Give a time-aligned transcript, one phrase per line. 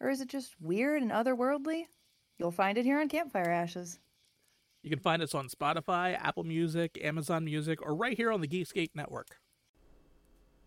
[0.00, 1.84] Or is it just weird and otherworldly?
[2.38, 3.98] You'll find it here on Campfire Ashes.
[4.82, 8.48] You can find us on Spotify, Apple Music, Amazon Music, or right here on the
[8.48, 9.38] Geekscape Network.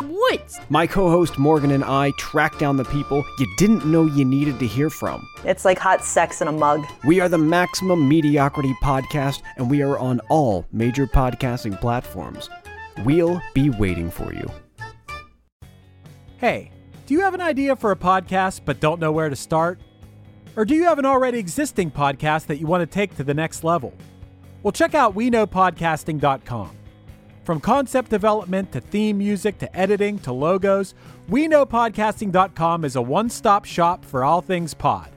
[0.00, 0.60] woods?
[0.68, 4.58] My co host Morgan and I track down the people you didn't know you needed
[4.58, 5.26] to hear from.
[5.44, 6.84] It's like hot sex in a mug.
[7.04, 12.48] We are the Maximum Mediocrity Podcast, and we are on all major podcasting platforms.
[13.04, 14.50] We'll be waiting for you.
[16.38, 16.70] Hey,
[17.06, 19.80] do you have an idea for a podcast but don't know where to start?
[20.56, 23.34] Or do you have an already existing podcast that you want to take to the
[23.34, 23.92] next level?
[24.62, 26.76] Well, check out WeKnowPodcasting.com.
[27.44, 30.94] From concept development to theme music to editing to logos,
[31.28, 35.10] WeKnowPodcasting.com is a one stop shop for all things pod.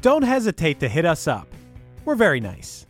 [0.00, 1.48] Don't hesitate to hit us up.
[2.04, 2.86] We're very nice.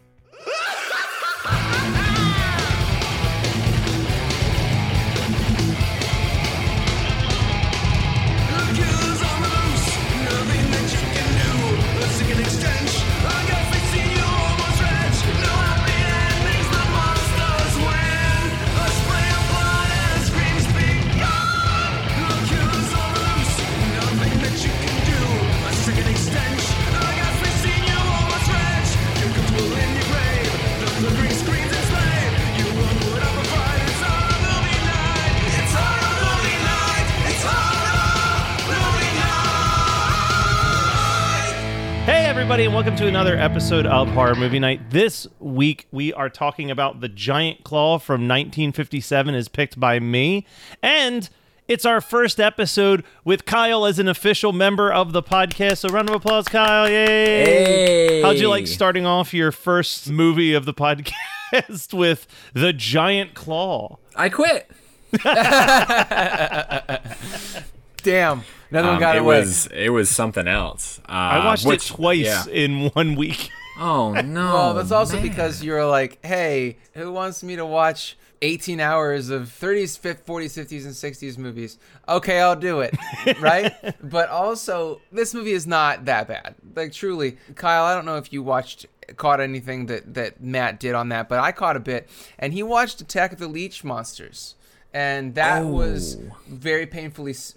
[42.44, 44.90] Everybody, and welcome to another episode of Horror Movie Night.
[44.90, 50.46] This week, we are talking about The Giant Claw from 1957, as picked by me.
[50.82, 51.30] And
[51.68, 55.78] it's our first episode with Kyle as an official member of the podcast.
[55.78, 56.86] So, round of applause, Kyle.
[56.86, 57.46] Yay!
[57.46, 58.20] Hey.
[58.20, 63.96] How'd you like starting off your first movie of the podcast with The Giant Claw?
[64.14, 64.70] I quit.
[68.02, 68.42] Damn.
[68.74, 69.40] Another one Um, got it away.
[69.40, 71.00] was it was something else.
[71.08, 72.44] Uh, I watched which- it twice yeah.
[72.50, 73.50] in one week.
[73.76, 74.54] Oh no!
[74.54, 75.22] well, that's also man.
[75.28, 80.64] because you're like, hey, who wants me to watch 18 hours of 30s, 50s, 40s,
[80.64, 81.76] 50s, and 60s movies?
[82.08, 82.96] Okay, I'll do it.
[83.40, 83.72] right?
[84.00, 86.54] but also, this movie is not that bad.
[86.76, 87.36] Like, truly.
[87.56, 88.86] Kyle, I don't know if you watched.
[89.16, 92.08] Caught anything that that Matt did on that, but I caught a bit,
[92.38, 94.54] and he watched Attack of the Leech Monsters,
[94.92, 96.36] and that was Oh.
[96.46, 97.54] very painfully s-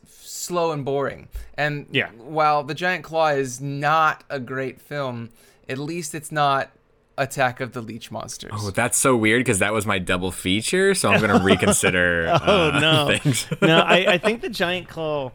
[0.47, 1.27] slow and boring.
[1.57, 2.09] And Yeah.
[2.17, 5.29] while The Giant Claw is not a great film,
[5.69, 6.71] at least it's not
[7.19, 8.51] Attack of the Leech Monsters.
[8.53, 10.93] Oh, that's so weird because that was my double feature.
[10.93, 12.27] So I'm gonna reconsider.
[12.45, 13.47] Oh uh, no, things.
[13.61, 13.79] no!
[13.79, 15.31] I, I think the Giant Claw.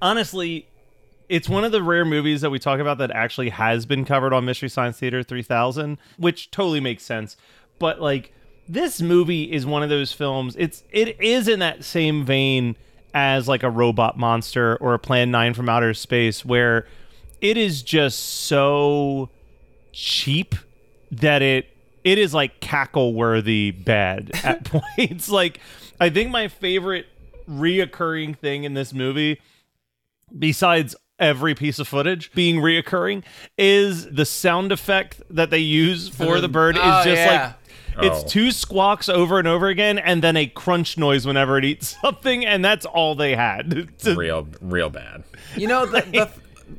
[0.00, 0.68] Honestly,
[1.28, 4.32] it's one of the rare movies that we talk about that actually has been covered
[4.32, 7.36] on Mystery Science Theater 3000, which totally makes sense.
[7.78, 8.32] But like
[8.68, 10.54] this movie is one of those films.
[10.58, 12.76] It's it is in that same vein
[13.14, 16.86] as like a robot monster or a Plan Nine from Outer Space, where
[17.40, 19.28] it is just so
[19.92, 20.54] cheap
[21.10, 21.66] that it
[22.04, 25.28] it is like cackle worthy bad at points.
[25.28, 25.60] Like
[26.00, 27.06] I think my favorite
[27.48, 29.40] reoccurring thing in this movie,
[30.36, 33.22] besides every piece of footage being reoccurring,
[33.58, 37.42] is the sound effect that they use for uh, the bird is Oh, just yeah.
[37.46, 37.61] like
[38.00, 38.26] it's Oh.
[38.26, 42.44] two squawks over and over again, and then a crunch noise whenever it eats something,
[42.46, 43.88] and that's all they had.
[44.00, 45.24] to- real, real bad.
[45.56, 46.00] You know, the,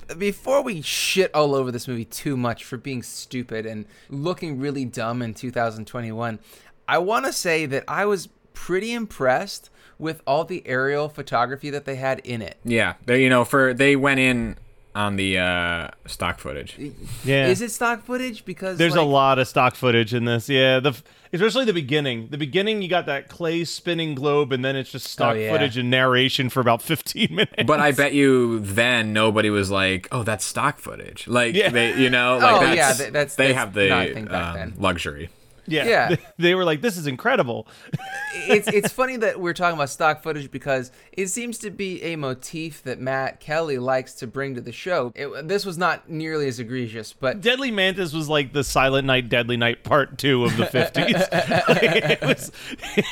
[0.07, 4.59] the, before we shit all over this movie too much for being stupid and looking
[4.59, 6.39] really dumb in 2021,
[6.87, 9.69] I want to say that I was pretty impressed
[9.99, 12.57] with all the aerial photography that they had in it.
[12.63, 14.57] Yeah, they you know for they went in
[14.95, 16.77] on the uh, stock footage.
[17.23, 17.47] yeah.
[17.47, 18.45] Is it stock footage?
[18.45, 20.47] Because There's a lot of stock footage in this.
[20.49, 20.95] Yeah, the
[21.31, 22.27] especially the beginning.
[22.29, 25.51] The beginning, you got that clay spinning globe, and then it's just stock Oh, yeah.
[25.51, 27.63] footage and narration for about 15 minutes.
[27.65, 31.69] But I bet you then nobody was like, "Oh, that's stock footage." Like Yeah.
[31.69, 34.55] they, you know, like Oh, that's, yeah, that's- they that's have the not back um,
[34.55, 34.73] then.
[34.77, 35.29] luxury.
[35.67, 35.87] Yeah.
[35.87, 36.15] Yeah.
[36.37, 37.67] They were like, this is incredible.
[38.33, 42.15] it's it's funny that we're talking about stock footage because it seems to be a
[42.15, 45.11] motif that Matt Kelly likes to bring to the show.
[45.15, 49.29] It, this was not nearly as egregious, but Deadly Mantis was like the Silent Night,
[49.29, 51.15] Deadly Night Part Two of the fifties.
[51.31, 52.51] it was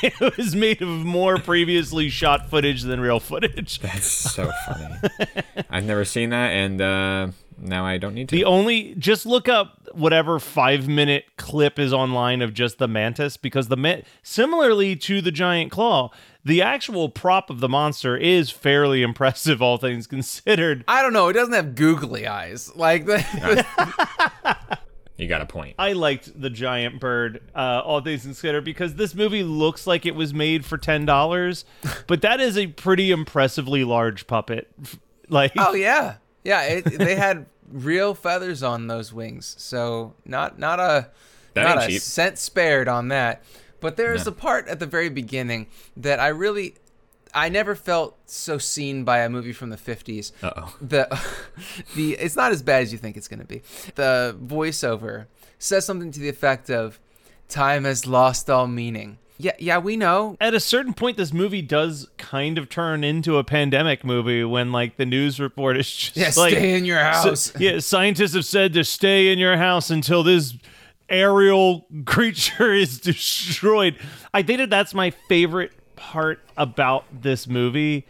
[0.02, 3.78] it was made of more previously shot footage than real footage.
[3.78, 4.96] That's so funny.
[5.70, 7.28] I've never seen that, and uh,
[7.58, 8.36] now I don't need to.
[8.36, 13.36] The only just look up whatever five minute clip is online of just the mantis
[13.36, 16.10] because the man similarly to the giant claw,
[16.44, 20.84] the actual prop of the monster is fairly impressive, all things considered.
[20.88, 21.28] I don't know.
[21.28, 24.78] It doesn't have googly eyes like that.
[25.16, 25.76] you got a point.
[25.78, 30.14] I liked the giant bird, uh, all things considered, because this movie looks like it
[30.14, 31.64] was made for ten dollars,
[32.06, 34.70] but that is a pretty impressively large puppet.
[35.28, 36.62] Like, oh yeah, yeah.
[36.64, 41.10] It, they had real feathers on those wings, so not not a
[41.54, 42.00] That not a cheap.
[42.02, 43.42] cent spared on that.
[43.80, 44.32] But there's No.
[44.32, 45.66] a part at the very beginning
[45.96, 46.74] that I really.
[47.34, 50.32] I never felt so seen by a movie from the 50s.
[50.42, 50.76] Uh-oh.
[50.82, 51.08] The
[51.96, 53.62] the it's not as bad as you think it's going to be.
[53.94, 55.26] The voiceover
[55.58, 57.00] says something to the effect of
[57.48, 59.18] time has lost all meaning.
[59.42, 60.36] Yeah, yeah, we know.
[60.40, 64.70] at a certain point, this movie does kind of turn into a pandemic movie when,
[64.72, 68.34] like, the news report is just Yeah, like, stay in your "So- house." yeah, scientists
[68.34, 70.54] have said to stay in your house until this
[71.08, 73.98] aerial creature is destroyed.
[74.32, 78.06] I think that that's my favorite part about this movie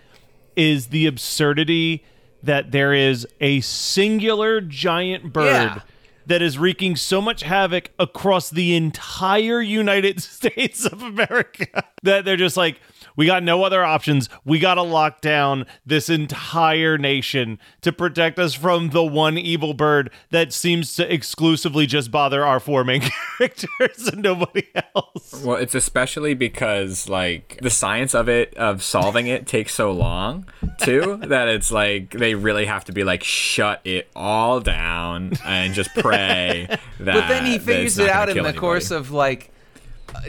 [0.56, 2.04] is the absurdity
[2.42, 5.78] that there is a singular giant bird Yeah.
[6.26, 12.36] That is wreaking so much havoc across the entire United States of America that they're
[12.36, 12.80] just like,
[13.16, 14.28] we got no other options.
[14.44, 19.74] We got to lock down this entire nation to protect us from the one evil
[19.74, 23.02] bird that seems to exclusively just bother our four main
[23.38, 25.42] characters and nobody else.
[25.44, 30.46] Well, it's especially because like the science of it of solving it takes so long
[30.78, 35.74] too that it's like they really have to be like shut it all down and
[35.74, 36.66] just pray
[37.00, 37.14] that.
[37.14, 38.58] But then he figures it out in the anybody.
[38.58, 39.50] course of like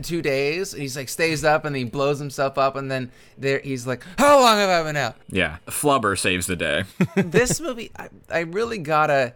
[0.01, 0.73] two days.
[0.73, 4.03] And he's like stays up and he blows himself up, and then there he's like,
[4.17, 6.83] "How long have I been out?" Yeah, Flubber saves the day.
[7.15, 9.33] this movie, I, I really gotta.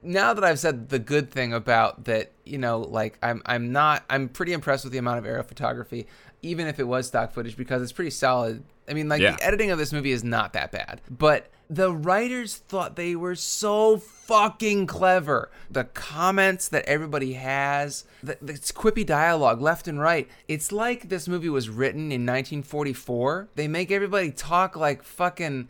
[0.00, 4.04] Now that I've said the good thing about that, you know, like I'm I'm not
[4.08, 6.06] I'm pretty impressed with the amount of aerial photography,
[6.42, 8.62] even if it was stock footage, because it's pretty solid.
[8.88, 9.36] I mean, like Yeah.
[9.36, 13.34] the editing of this movie is not that bad, but the writers thought they were
[13.34, 15.50] so fucking clever.
[15.70, 20.28] The comments that everybody has, the, the quippy dialogue left and right.
[20.48, 23.48] It's like this movie was written in 1944.
[23.54, 25.68] They make everybody talk like fucking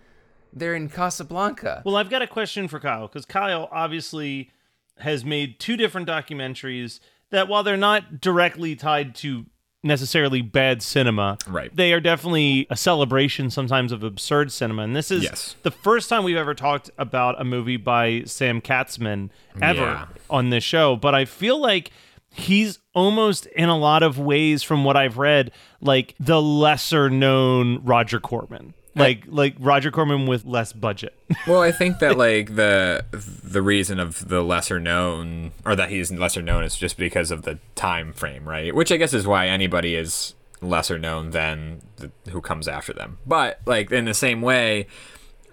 [0.53, 1.83] they're in Casablanca.
[1.85, 4.51] Well, I've got a question for Kyle because Kyle obviously
[4.99, 7.01] has made two different documentaries
[7.31, 9.47] that, while they're not directly tied to
[9.85, 11.75] necessarily bad cinema, Right.
[11.75, 14.83] they are definitely a celebration sometimes of absurd cinema.
[14.83, 15.57] And this is Yes.
[15.63, 19.31] the first time we've ever talked about a movie by Sam Katzman
[19.63, 20.05] ever Yeah.
[20.29, 20.97] on this show.
[20.97, 21.91] But I feel like
[22.35, 27.81] he's almost in a lot of ways, from what I've read, like the lesser known
[27.85, 28.75] Roger Corman.
[28.99, 31.19] Uh, like like Roger Corman with less budget.
[31.47, 36.11] well, I think that like the the reason of the lesser known or that he's
[36.13, 38.75] lesser known is just because of the time frame, right?
[38.75, 43.19] Which I guess is why anybody is lesser known than the, who comes after them.
[43.27, 44.87] But like in the same way,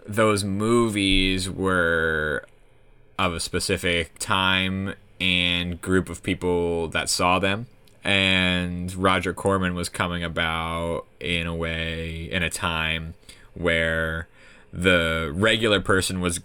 [0.07, 2.45] those movies were
[3.17, 7.67] of a specific time and group of people that saw them.
[8.05, 13.15] And Roger Corman was coming about in a way, in a time
[13.55, 14.27] where
[14.71, 16.39] the regular person was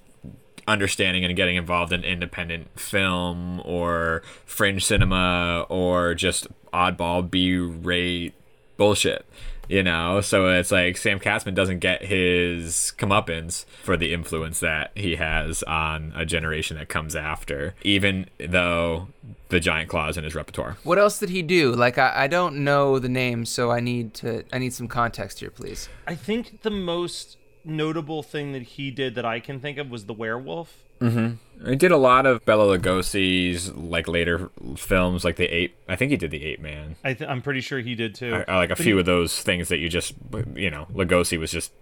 [0.67, 8.33] understanding and getting involved in independent film or fringe cinema or just oddball B-rate
[8.79, 9.27] bullshit.
[9.71, 14.91] You know, so it's like Sam Katzman doesn't get his comeuppance for the influence that
[14.97, 19.07] he has on a generation that comes after, even though
[19.49, 20.77] the giant claws in his repertoire.
[20.83, 21.71] What else did he do?
[21.71, 25.39] Like I, I don't know the name, so I need to I need some context
[25.39, 25.89] here, please.
[26.05, 30.07] I think the most notable thing that he did that I can think of was
[30.07, 30.83] the werewolf.
[31.01, 31.69] Mm-hmm.
[31.69, 35.77] He did a lot of Bela Lugosi's like later films, like the Ape.
[35.89, 36.97] I think he did the Ape Man.
[37.05, 38.33] I th- I'm pretty sure he did too.
[38.33, 40.15] Or, or, like a But few he- of those things that you just,
[40.55, 41.73] you know, Lugosi was just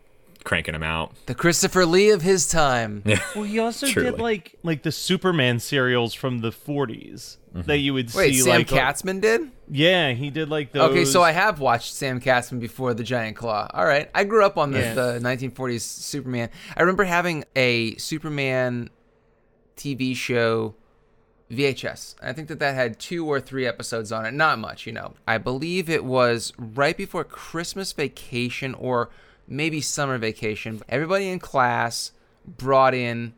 [0.44, 1.12] cranking them out.
[1.26, 3.02] The Christopher Lee of his time.
[3.04, 3.20] Yeah.
[3.36, 8.12] Well, he also did like like the Superman serials from the 40s that you would
[8.14, 8.40] Wait, see.
[8.40, 9.50] Sam like, Katzman did?
[9.70, 10.90] Yeah, he did like those.
[10.90, 13.68] Okay, so I have watched Sam Katzman before The Giant Claw.
[13.72, 14.08] All right.
[14.14, 14.94] I grew up on the, Yeah.
[14.94, 16.50] the 1940s Superman.
[16.76, 18.90] I remember having a Superman
[19.78, 20.74] TV show
[21.50, 22.14] VHS.
[22.22, 25.14] I think that that had two or three episodes on it, not much, you know.
[25.26, 29.10] I believe it was right before Christmas vacation or
[29.46, 30.82] maybe summer vacation.
[30.88, 32.12] Everybody in class
[32.46, 33.34] brought in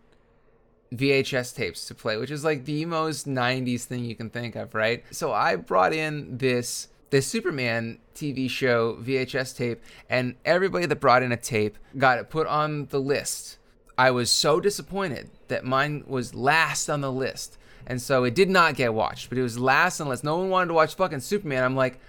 [0.92, 4.74] VHS tapes to play, which is like the most 90s thing you can think of,
[4.74, 5.04] right?
[5.12, 11.24] So I brought in this this Superman TV show VHS tape and everybody that brought
[11.24, 13.58] in a tape got it put on the list.
[13.98, 17.58] I was so disappointed that mine was last on the list.
[17.86, 20.24] And so it did not get watched, but it was last on the list.
[20.24, 21.62] No one wanted to watch fucking Superman.
[21.64, 22.00] I'm like,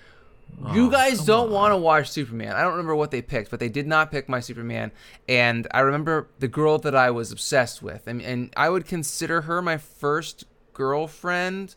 [0.73, 2.55] you Oh, guys don't want to watch Superman.
[2.55, 4.91] I don't remember what they picked, but they did not pick my Superman.
[5.27, 8.05] And I remember the girl that I was obsessed with.
[8.07, 11.75] And, and I would consider her my first girlfriend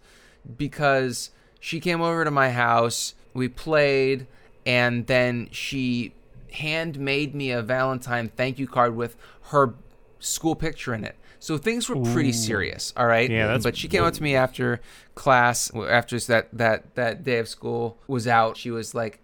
[0.57, 1.31] because
[1.61, 4.27] she came over to my house, we played,
[4.67, 6.15] and then she
[6.53, 9.75] handmade me a Valentine thank you card with her
[10.19, 11.17] school picture in it.
[11.45, 12.33] So things were pretty Ooh.
[12.33, 13.31] serious, all right.
[13.31, 14.81] Yeah, that's- But she came up to me after
[15.15, 18.57] class, after that that that day of school was out.
[18.57, 19.21] She was like,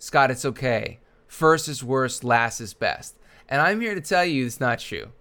[0.00, 0.98] "Scott, it's okay.
[1.28, 3.14] First is worst, last is best."
[3.48, 5.12] And I'm here to tell you it's not true.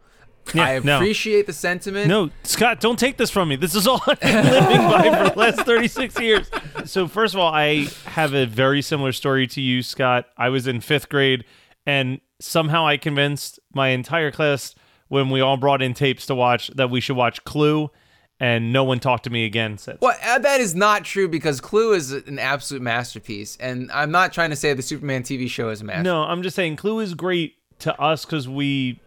[0.56, 0.96] Yeah, I no.
[0.98, 2.08] appreciate the sentiment.
[2.08, 3.56] No, Scott, don't take this from me.
[3.56, 6.50] This is all I've been living by for the last 36 years.
[6.86, 10.26] So, first of all, I have a very similar story to you, Scott.
[10.36, 11.46] I was in fifth grade,
[11.86, 14.74] and somehow I convinced my entire class
[15.08, 17.92] when we all brought in tapes to watch that we should watch Clue,
[18.40, 20.00] and no one talked to me again since.
[20.02, 24.34] Well, uh, that is not true because Clue is an absolute masterpiece, and I'm not
[24.34, 26.06] trying to say the Superman TV show is a masterpiece.
[26.06, 29.00] No, I'm just saying Clue is great to us because we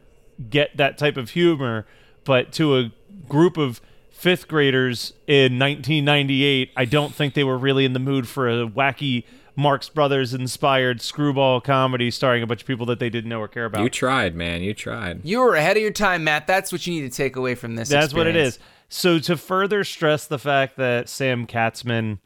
[0.50, 1.86] get that type of humor,
[2.24, 2.92] but to a
[3.28, 8.26] group of fifth graders in 1998, I don't think they were really in the mood
[8.26, 9.24] for a wacky
[9.56, 13.48] Marx Brothers inspired screwball comedy starring a bunch of people that they didn't know or
[13.48, 13.82] care about.
[13.82, 14.62] You tried, man.
[14.62, 15.24] You tried.
[15.24, 16.46] You were ahead of your time, Matt.
[16.46, 17.88] That's what you need to take away from this.
[17.88, 18.58] That's what it is.
[18.88, 22.18] So to further stress the fact that Sam Katzman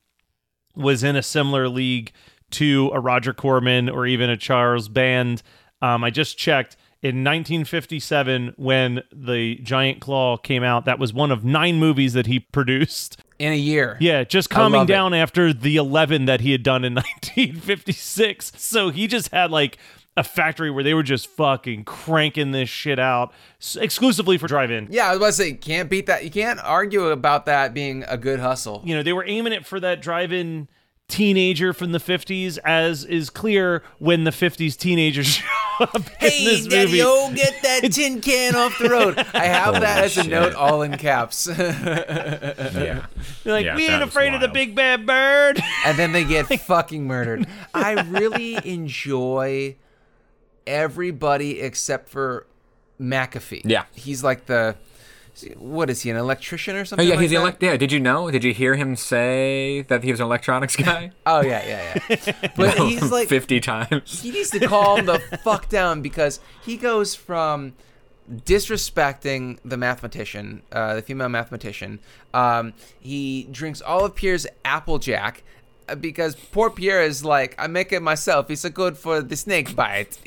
[0.75, 2.13] was in a similar league
[2.51, 5.43] to a Roger Corman or even a Charles Band,
[5.81, 6.77] um, I just checked.
[7.03, 12.27] In 1957, when the Giant Claw came out, that was one of nine movies that
[12.27, 13.17] he produced.
[13.40, 13.97] In a year.
[14.00, 14.92] Yeah, just calming love it.
[14.92, 16.94] down after the 11 that he had done in
[17.64, 18.52] 1956.
[18.56, 19.78] So he just had like
[20.16, 23.32] a factory where they were just fucking cranking this shit out
[23.76, 24.88] exclusively for drive-in.
[24.90, 26.25] Yeah, I was about to say, can't beat that.
[26.25, 28.82] You can't argue about that being a good hustle.
[28.85, 30.68] You know, they were aiming it for that drive-in
[31.09, 35.40] teenager from the 50s as is clear when the 50s teenagers
[35.81, 37.03] show up in Hey, this Daddy, movie.
[37.05, 39.19] oh, get that tin can off the road.
[39.35, 40.31] I have Holy that as a shit.
[40.31, 41.49] note, all in caps.
[41.61, 43.07] Yeah.
[43.45, 44.55] They're like, Yeah, we that ain't was afraid of the wild.
[44.55, 45.61] big bad bird.
[45.87, 47.47] and then they get fucking murdered.
[47.75, 49.77] I really enjoy
[50.67, 52.47] everybody except for
[53.01, 53.63] McAfee.
[53.65, 53.85] Yeah.
[53.95, 54.77] he's like the
[55.56, 57.04] what is he an electrician or something?
[57.06, 57.37] Oh yeah, like he's that?
[57.40, 57.62] elect.
[57.62, 58.30] Yeah, did you know?
[58.30, 61.12] Did you hear him say that he was an electronics guy?
[61.26, 62.49] Oh yeah, yeah, yeah.
[62.56, 64.20] But No, he's like fifty times.
[64.23, 67.75] he needs to calm the fuck down because he goes from
[68.30, 71.99] disrespecting the mathematician, uh, the female mathematician.
[72.35, 75.42] Um, he drinks all of Pierre's Applejack
[75.97, 78.50] because poor Pierre is like, I make it myself.
[78.50, 80.18] It's a good for the snake bite.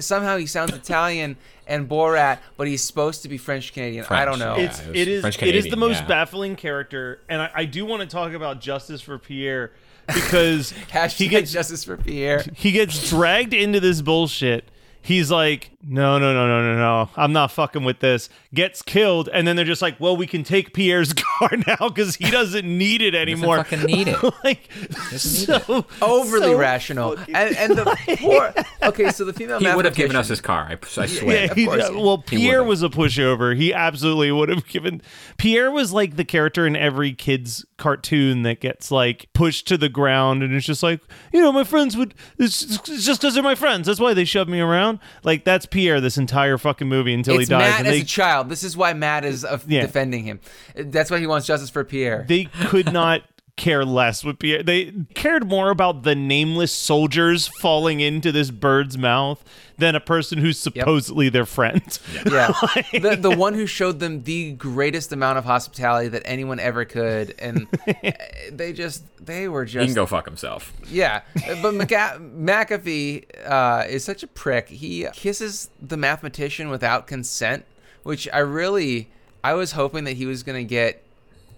[0.00, 1.36] Somehow he sounds Italian
[1.66, 4.04] and Borat, but he's supposed to be French Canadian.
[4.10, 4.56] I don't know.
[4.56, 5.24] Yeah, it's it it is.
[5.24, 6.08] It is the most yeah.
[6.08, 9.72] baffling character, and I, I do want to talk about justice for Pierre
[10.06, 10.70] because
[11.12, 12.44] he gets justice for Pierre.
[12.54, 14.70] he gets dragged into this bullshit.
[15.00, 17.10] He's like, no, no, no, no, no, no.
[17.16, 18.28] I'm not fucking with this.
[18.54, 22.16] Gets killed, and then they're just like, well, we can take Pierre's car now because
[22.16, 23.56] he doesn't need it anymore.
[23.58, 24.22] fucking need it.
[24.44, 24.68] like,
[25.10, 27.16] Doesn't need so Overly so rational.
[27.16, 28.54] fucking- And, and the poor.
[28.82, 30.66] Okay, so the female He would have given us his car.
[30.70, 31.46] I, I swear.
[31.46, 31.90] Yeah, he, course.
[31.90, 33.56] well, Pierre was a pushover.
[33.56, 35.02] He absolutely would have given.
[35.36, 39.88] Pierre was like the character in every kid's cartoon that gets like pushed to the
[39.88, 41.00] ground, and it's just like,
[41.32, 42.14] you know, my friends would.
[42.38, 43.86] It's, it's just because they're my friends.
[43.86, 45.00] That's why they shove me around.
[45.24, 47.70] Like that's Pierre this entire fucking movie until it's he dies.
[47.70, 48.48] Matt and as they a child.
[48.48, 49.80] This is why Matt is uh, Yeah.
[49.82, 50.40] defending him.
[50.76, 52.24] That's why he wants justice for Pierre.
[52.28, 53.22] they could not
[53.56, 54.62] care less with Pierre.
[54.62, 59.44] They cared more about the nameless soldiers falling into this bird's mouth
[59.78, 61.98] than a person who's supposedly their friend.
[62.30, 62.48] yeah,
[62.92, 67.34] the the one who showed them the greatest amount of hospitality that anyone ever could,
[67.38, 68.12] and uh,
[68.52, 70.72] they just they were just he can go fuck himself.
[70.88, 74.68] Yeah, but McA- McAfee uh, is such a prick.
[74.68, 77.64] He kisses the mathematician without consent,
[78.02, 79.10] which I really,
[79.44, 81.02] I was hoping that he was gonna get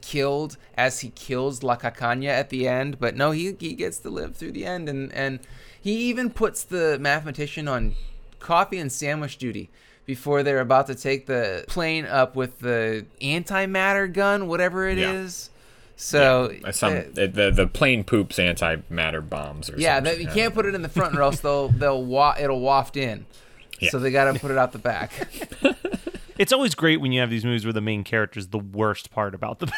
[0.05, 4.11] killed as he kills La Carcagne at the end, but no, he he gets to
[4.11, 5.41] live through the end, and and
[5.81, 7.95] he even puts the mathematician on
[8.41, 9.71] coffee and sandwich duty
[10.07, 15.49] before they're about to take the plane up with the antimatter gun, whatever it is.
[15.49, 15.61] Yeah.
[15.97, 20.53] So Uh, Some uh, the, the plane poops antimatter bombs or yeah, that, you can't
[20.53, 23.25] put it in the front or else they'll they'll wa- it'll waft in.
[23.81, 23.91] Yeah.
[23.91, 25.11] So they got to put it out the back.
[26.39, 29.11] It's always great when you have these movies where the main character is the worst
[29.11, 29.73] part about the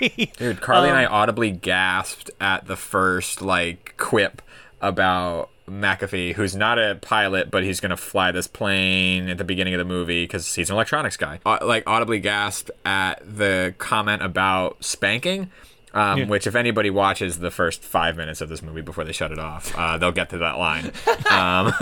[0.00, 0.32] movie.
[0.36, 4.40] Dude, Carly and I Um, audibly gasped at the first like quip
[4.80, 9.74] about McAfee, who's not a pilot, but he's gonna fly this plane at the beginning
[9.74, 11.38] of the movie because he's an electronics guy.
[11.46, 15.50] Uh, like audibly gasped at the comment about spanking.
[15.94, 16.24] Um, Yeah.
[16.26, 19.38] Which, if anybody watches the first five minutes of this movie before they shut it
[19.38, 20.92] off, uh, they'll get to that line.
[21.32, 21.72] Um,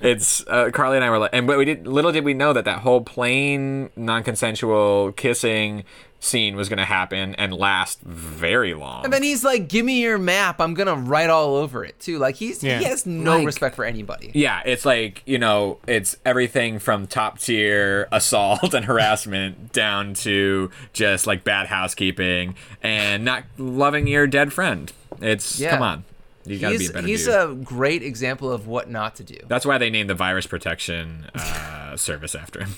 [0.00, 2.52] it's uh, Carly and I were like, and but we did little did we know
[2.52, 5.82] that that whole plain non-consensual kissing
[6.20, 9.04] scene was going to happen and last very long.
[9.04, 10.60] and then he's like, "Give me your map.
[10.60, 12.78] I'm gonna write all over it too." Like he's Yeah.
[12.78, 14.30] he has no Like- respect for anybody.
[14.34, 20.70] Yeah, it's like, you know, it's everything from top tier assault and harassment down to
[20.92, 24.92] just like bad housekeeping and not loving your dead friend.
[25.22, 25.70] It's Yeah.
[25.70, 26.04] come on.
[26.50, 27.34] You got to be he's a better he's dude.
[27.34, 29.38] a great example of what not to do.
[29.48, 32.74] That's why they named the virus protection uh, service after him.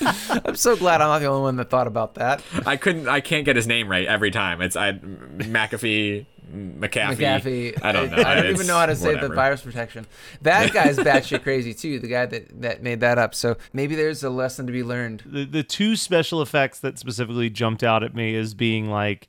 [0.44, 2.42] I'm so glad I'm not the only one that thought about that.
[2.66, 3.08] I couldn't.
[3.08, 4.60] I can't get his name right every time.
[4.60, 7.16] It's I McAfee, McAfee.
[7.16, 7.84] McAfee.
[7.84, 8.16] I don't know.
[8.16, 10.06] I, don't It's even know how to say the virus protection.
[10.42, 11.98] That guy's batshit crazy too.
[11.98, 13.34] The guy that that made that up.
[13.34, 15.22] So maybe there's a lesson to be learned.
[15.26, 19.28] the the two special effects that specifically jumped out at me as being like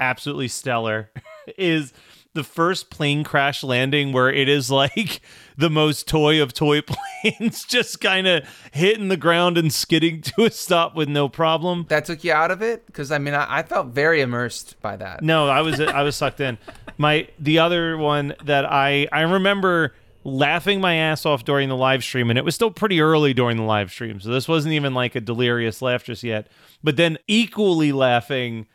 [0.00, 1.10] absolutely stellar
[1.56, 1.92] is
[2.34, 5.20] the first plane crash landing where it is like
[5.56, 6.80] the most toy of toy
[7.22, 11.86] planes just kind of hitting the ground and skidding to a stop with no problem.
[11.88, 14.96] That took you out of it because I mean I, I felt very immersed by
[14.96, 15.22] that.
[15.22, 16.58] No, I was I was sucked in.
[16.98, 22.02] My the other one that I I remember laughing my ass off during the live
[22.02, 24.20] stream and it was still pretty early during the live stream.
[24.20, 26.48] So this wasn't even like a delirious laugh just yet.
[26.82, 28.66] But then equally laughing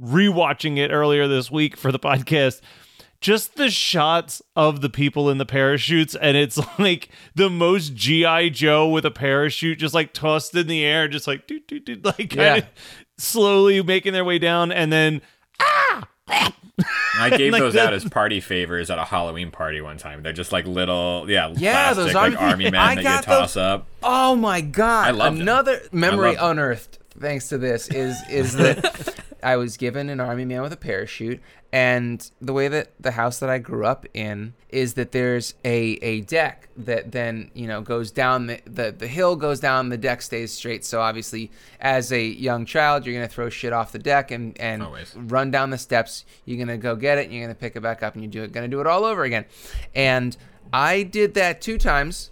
[0.00, 2.60] rewatching it earlier this week for the podcast
[3.20, 8.50] just the shots of the people in the parachutes and it's like the most gi
[8.50, 12.04] joe with a parachute just like tossed in the air just like doot, doot, doot,
[12.04, 12.54] like kind Yeah.
[12.56, 12.64] of
[13.18, 15.20] slowly making their way down and then
[15.60, 16.08] ah
[17.18, 20.22] I gave Like those the- out as party favors at a Halloween party one time.
[20.22, 23.22] They're just like little, yeah, Yeah, plastic, those like army- army men I that you
[23.26, 23.86] toss those- up.
[24.02, 25.08] Oh my god!
[25.08, 25.42] I loved it.
[25.42, 26.50] Another memory I loved it.
[26.50, 29.09] unearthed thanks to this is is that
[29.42, 31.40] I was given an army man with a parachute,
[31.72, 35.98] and the way that the house that I grew up in is that there's a
[36.02, 39.98] a deck that then you know goes down the the, the hill goes down, the
[39.98, 40.84] deck stays straight.
[40.84, 41.50] So obviously,
[41.80, 45.14] as a young child, you're gonna throw shit off the deck and and Always.
[45.16, 46.24] run down the steps.
[46.44, 48.52] You're gonna go get it, and you're gonna pick it back up, and you're do,
[48.52, 49.44] gonna do it all over again.
[49.94, 50.36] And
[50.72, 52.30] I did that two times.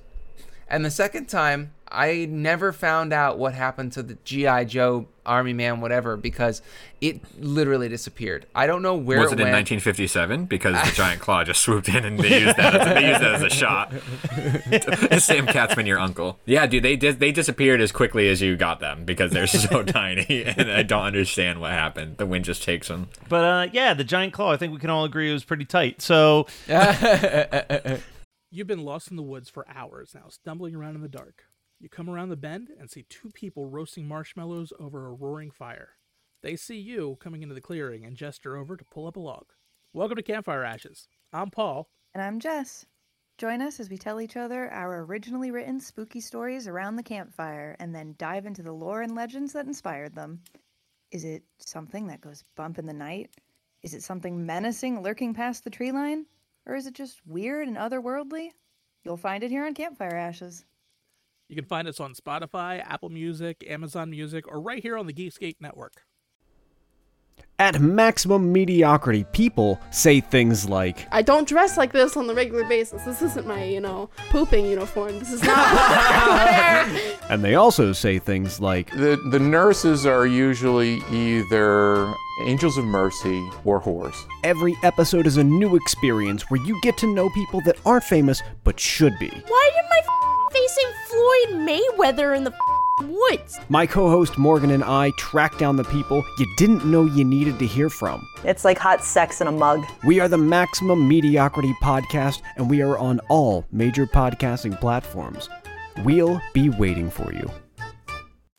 [0.71, 5.53] And the second time, I never found out what happened to the GI Joe Army
[5.53, 6.63] Man, whatever, because
[7.01, 8.47] it literally disappeared.
[8.55, 10.47] I don't know where was it it in 1957?
[10.47, 12.75] Because the giant claw just swooped in and they used that.
[12.75, 13.93] As, they used that as a shot.
[15.13, 16.39] Is Sam Katzman your uncle?
[16.47, 16.83] Yeah, dude.
[16.83, 20.71] They dis- they disappeared as quickly as you got them because they're so tiny, and
[20.71, 22.17] I don't understand what happened.
[22.19, 23.09] The wind just takes them.
[23.29, 25.65] but uh yeah the giant claw i think we can all agree it was pretty
[25.65, 26.47] tight so
[28.51, 31.45] You've been lost in the woods for hours now, stumbling around in the dark.
[31.81, 35.91] You come around the bend and see two people roasting marshmallows over a roaring fire.
[36.43, 39.45] They see you coming into the clearing and gesture over to pull up a log.
[39.93, 41.07] Welcome to Campfire Ashes.
[41.33, 41.89] I'm Paul.
[42.15, 42.85] And I'm Jess.
[43.37, 47.77] Join us as we tell each other our originally written spooky stories around the campfire
[47.79, 50.41] and then dive into the lore and legends that inspired them.
[51.13, 53.31] Is it something that goes bump in the night?
[53.85, 56.27] Is it something menacing lurking past the tree line?
[56.67, 58.51] Or is it just weird and otherworldly?
[59.05, 60.65] You'll find it here on Campfire Ashes.
[61.49, 65.15] You can find us on Spotify, Apple Music, Amazon Music, or right here on the
[65.15, 66.03] Geekscape Network.
[67.59, 72.65] At maximum mediocrity, people say things like, I don't dress like this on the regular
[72.65, 73.03] basis.
[73.03, 75.19] This isn't my, you know, pooping uniform.
[75.19, 76.87] This is not.
[77.31, 83.49] and they also say things like, The, the nurses are usually either angels of mercy
[83.65, 84.15] or whores.
[84.45, 88.43] Every episode is a new experience where you get to know people that aren't famous
[88.65, 89.31] but should be.
[89.49, 90.93] Why am I facing
[91.29, 92.55] Floyd Mayweather in the
[93.03, 93.59] woods?
[93.69, 97.59] My co host Morgan and I track down the people you didn't know you needed
[97.59, 98.27] to hear from.
[98.45, 99.85] It's like hot sex in a mug.
[100.07, 105.51] We are the Maximum Mediocrity Podcast, and we are on all major podcasting platforms.
[106.03, 107.51] We'll be waiting for you.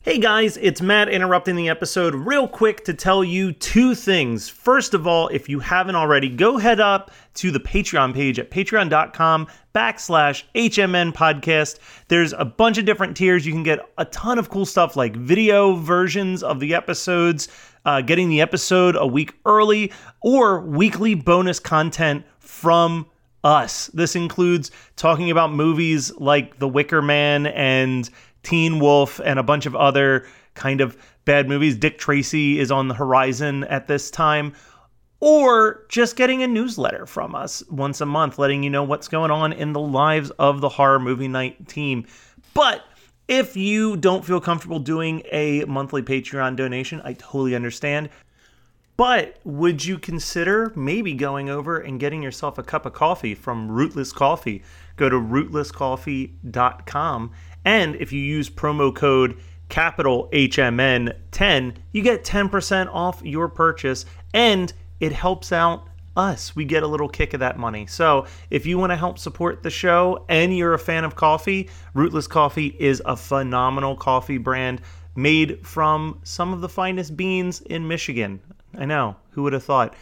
[0.02, 4.48] Hey guys, it's Matt interrupting the episode real quick to tell you two things.
[4.48, 8.50] First of all, if you haven't already, go head up to the Patreon page at
[8.50, 11.80] patreon.com backslash HMN podcast.
[12.08, 13.44] There's a bunch of different tiers.
[13.44, 17.48] You can get a ton of cool stuff like video versions of the episodes,
[17.84, 23.04] uh, getting the episode a week early, or weekly bonus content from
[23.44, 23.88] us.
[23.88, 28.08] This includes talking about movies like The Wicker Man and
[28.42, 31.76] Teen Wolf and a bunch of other kind of bad movies.
[31.76, 34.54] Dick Tracy is on the horizon at this time.
[35.20, 39.30] Or just getting a newsletter from us once a month, letting you know what's going
[39.30, 42.06] on in the lives of the horror movie night team.
[42.54, 42.82] But
[43.28, 48.08] if you don't feel comfortable doing a monthly Patreon donation, I totally understand.
[48.96, 53.70] But would you consider maybe going over and getting yourself a cup of coffee from
[53.70, 54.62] Rootless Coffee?
[54.96, 57.30] Go to rootlesscoffee.com
[57.64, 64.72] and if you use promo code capital HMN10, you get 10% off your purchase and
[64.98, 66.54] it helps out us.
[66.54, 67.86] We get a little kick of that money.
[67.86, 71.70] So if you want to help support the show and you're a fan of coffee,
[71.94, 74.80] Rootless Coffee is a phenomenal coffee brand
[75.16, 78.40] made from some of the finest beans in Michigan.
[78.76, 79.94] I know, who would have thought?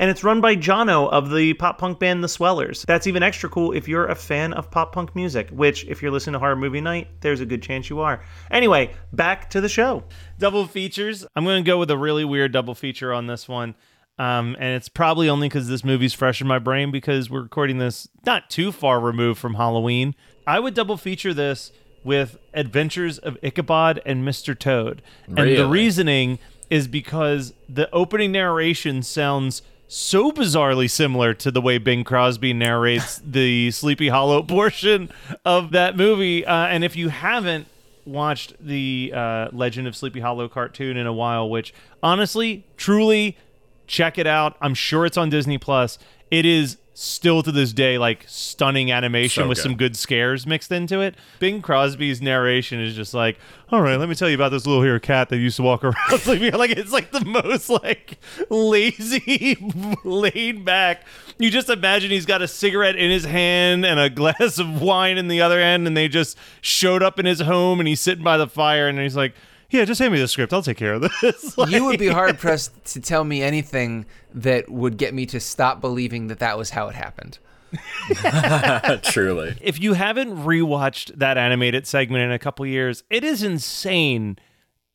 [0.00, 2.86] And it's run by Jono of the pop punk band The Swellers.
[2.86, 6.10] That's even extra cool if you're a fan of pop punk music, which, if you're
[6.10, 8.24] listening to Horror Movie Night, there's a good chance you are.
[8.50, 10.02] Anyway, back to the show.
[10.38, 11.26] Double features.
[11.36, 13.74] I'm going to go with a really weird double feature on this one.
[14.18, 17.76] Um, and it's probably only because this movie's fresh in my brain because we're recording
[17.76, 20.14] this not too far removed from Halloween.
[20.46, 21.72] I would double feature this
[22.04, 24.58] with Adventures of Ichabod and Mr.
[24.58, 25.02] Toad.
[25.26, 26.38] And the reasoning
[26.70, 29.60] is because the opening narration sounds
[29.90, 35.10] so bizarrely similar to the way Bing Crosby narrates the Sleepy Hollow portion
[35.44, 36.46] of that movie.
[36.46, 37.66] Uh, and if you haven't
[38.06, 41.74] watched the uh, Legend of Sleepy Hollow cartoon in a while, which
[42.04, 43.36] honestly, truly,
[43.88, 44.56] check it out.
[44.60, 45.98] I'm sure it's on Disney Plus.
[46.30, 49.62] It is still to this day like stunning animation So with good.
[49.62, 51.14] some good scares mixed into it.
[51.38, 53.38] Bing Crosby's narration is just like,
[53.70, 55.82] all right, let me tell you about this little hairy cat that used to walk
[55.84, 56.52] around sleeping.
[56.58, 58.18] Like it's like the most like
[58.50, 59.56] lazy,
[60.04, 61.04] laid back.
[61.38, 65.16] You just imagine he's got a cigarette in his hand and a glass of wine
[65.16, 68.24] in the other end, and they just showed up in his home and he's sitting
[68.24, 69.34] by the fire and he's like,
[69.70, 70.52] yeah, just hand me the script.
[70.52, 71.54] I'll take care of this.
[71.68, 75.80] you would be hard pressed to tell me anything that would get me to stop
[75.80, 77.38] believing that that was how it happened.
[79.04, 79.56] Truly.
[79.60, 84.36] if you haven't rewatched that animated segment in a couple years, it is insane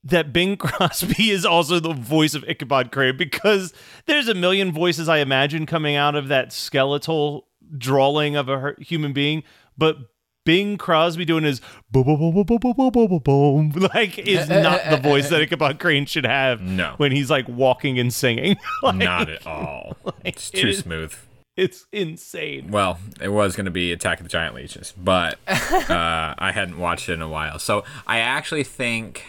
[0.04, 3.74] that Bing Crosby is also the voice of Ichabod Crane because
[4.06, 9.14] there's a million voices I imagine coming out of that skeletal drawing of a human
[9.14, 9.44] being,
[9.78, 9.98] but
[10.46, 11.60] Bing Crosby doing his
[11.92, 15.42] boom, boom, boom, boom, boom, boom, boom, boom, boom, like is not the voice that
[15.42, 16.94] Ichabod Crane should have No.
[16.98, 18.56] when he's like walking and singing.
[18.84, 19.98] Like, Not at all.
[20.24, 21.14] It's it too is- smooth.
[21.58, 22.70] It's insane.
[22.70, 26.78] Well, it was going to be Attack of the Giant Leeches, but uh, I hadn't
[26.78, 27.60] watched it in a while.
[27.60, 29.24] So I actually think.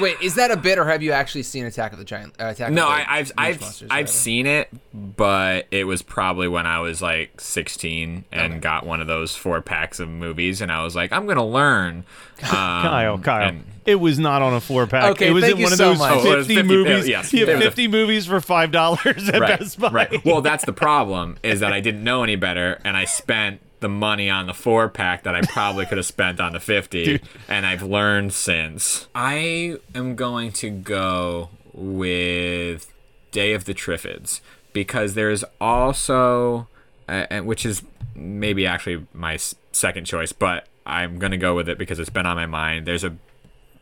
[0.00, 2.34] Wait, is that a bit, or have you actually seen Attack of the Giant?
[2.40, 4.06] Uh, Attack No, of the I, I've I've Monsters, I've rather.
[4.12, 9.06] seen it, but it was probably when I was like 16 and got one of
[9.06, 12.04] those four packs of movies, and I was like, I'm gonna learn.
[12.42, 13.48] Um, Kyle, Kyle.
[13.50, 15.12] and- it was not on a four pack.
[15.12, 16.10] Okay, it was thank in you one of so those much.
[16.12, 17.04] Oh, 50, 50 movies.
[17.04, 19.90] uh, yes, you there have a- 50 movies for $5 at right, Best Buy.
[19.90, 20.24] right.
[20.24, 23.88] Well, that's the problem is that I didn't know any better, and I spent the
[23.90, 27.22] money on the four pack that I probably could have spent on the 50, Dude.
[27.48, 29.06] and I've learned since.
[29.14, 32.90] I am going to go with
[33.30, 34.40] Day of the Triffids
[34.72, 36.68] because there's also,
[37.08, 37.82] uh, and- which is
[38.14, 39.38] maybe actually my
[39.72, 42.86] second choice, but I'm gonna go with it because it's been on my mind.
[42.86, 43.14] There's a,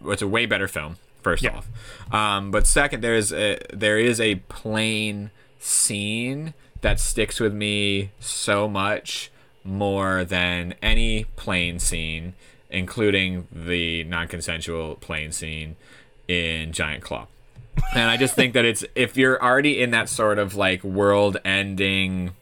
[0.06, 0.96] it's a way better film.
[1.22, 1.56] First Yeah.
[1.58, 8.10] off, um, but second, there's a there is a plane scene that sticks with me
[8.20, 9.30] so much
[9.64, 12.34] more than any plane scene,
[12.70, 15.76] including the non-consensual plane scene
[16.28, 17.26] in Giant Claw.
[17.94, 22.32] And I just think that it's if you're already in that sort of like world-ending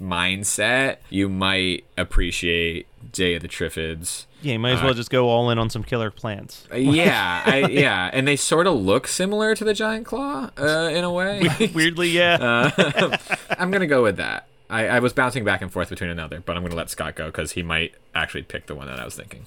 [0.00, 4.26] mindset, you might appreciate Day of the Triffids.
[4.42, 6.68] Yeah, you might as well just go all in on some killer plants.
[6.70, 10.90] Uh, yeah, I, yeah, and they sort of look similar to the giant claw uh,
[10.92, 11.42] in a way.
[11.74, 12.70] Weirdly, yeah.
[12.76, 13.16] Uh,
[13.58, 14.46] I'm gonna go with that.
[14.74, 17.26] I, I was bouncing back and forth between another, but I'm gonna let Scott go
[17.26, 19.46] because he might actually pick the one that I was thinking.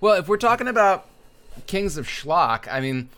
[0.00, 1.06] Well, if we're talking about
[1.66, 3.08] Kings of Schlock, I mean,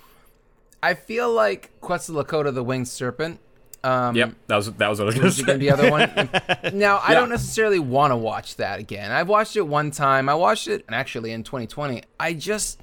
[0.83, 3.41] I feel like Quetzalcoatl the Lakota the Winged Serpent.
[3.83, 5.57] Um, Yep, that was that was what I was gonna say.
[5.59, 6.31] the other one.
[6.79, 7.21] now, I Yeah.
[7.21, 9.11] don't necessarily want to watch that again.
[9.13, 10.29] I've watched it one time.
[10.31, 12.03] I watched it actually in 2020.
[12.19, 12.81] I just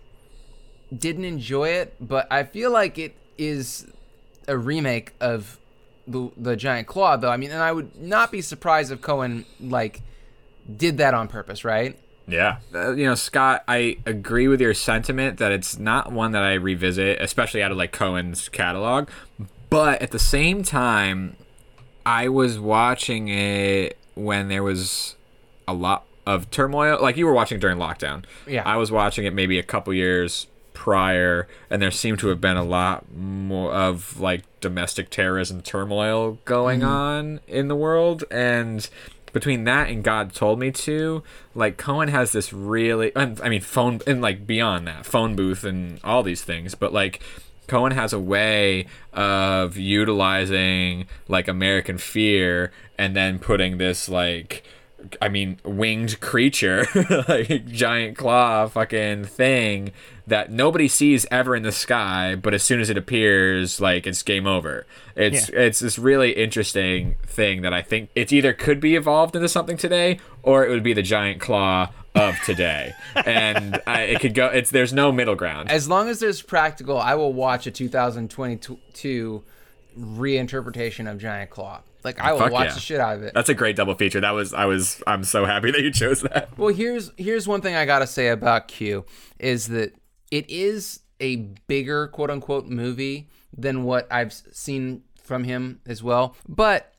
[0.95, 3.87] didn't enjoy it, but I feel like it is
[4.47, 5.57] a remake of
[6.07, 7.29] the the Giant Claw, though.
[7.29, 10.01] I mean, and I would not be surprised if Cohen like
[10.75, 11.97] did that on purpose, right?
[12.27, 12.57] Yeah.
[12.73, 16.53] Uh, you know, Scott, I agree with your sentiment that it's not one that I
[16.53, 19.09] revisit, especially out of like Cohen's catalog.
[19.69, 21.35] But at the same time,
[22.05, 25.15] I was watching it when there was
[25.67, 26.99] a lot of turmoil.
[27.01, 28.23] Like you were watching during lockdown.
[28.47, 28.63] Yeah.
[28.65, 32.57] I was watching it maybe a couple years prior, and there seemed to have been
[32.57, 36.87] a lot more of like domestic terrorism turmoil going Mhm.
[36.87, 38.23] on in the world.
[38.31, 38.87] And
[39.33, 41.23] between that and God told me to,
[41.55, 45.99] like Cohen has this really, I mean, phone and like beyond that, phone booth and
[46.03, 47.21] all these things, but like.
[47.67, 54.63] Cohen has a way of utilizing like American fear and then putting this like
[55.21, 56.85] I mean winged creature
[57.29, 59.91] like giant claw fucking thing
[60.31, 64.23] that nobody sees ever in the sky but as soon as it appears like it's
[64.23, 64.87] game over.
[65.13, 69.49] It's it's this really interesting thing that I think it's either could be evolved into
[69.49, 72.93] something today or it would be the giant claw of today.
[73.25, 75.69] and I, it could go it's there's no middle ground.
[75.69, 79.43] As long as there's practical, I will watch a 2022
[79.99, 81.81] reinterpretation of Giant Claw.
[82.05, 82.73] Like I will Fuck watch yeah.
[82.73, 83.33] the shit out of it.
[83.33, 84.21] That's a great double feature.
[84.21, 86.57] That was I was I'm so happy that you chose that.
[86.57, 89.05] Well, here's here's one thing I gotta say about Q
[89.37, 89.93] is that
[90.31, 91.35] it is a
[91.67, 96.35] bigger quote unquote movie than what I've seen from him as well.
[96.47, 96.93] But